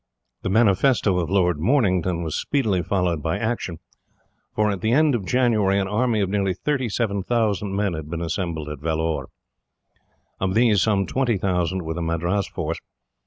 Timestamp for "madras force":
12.01-12.79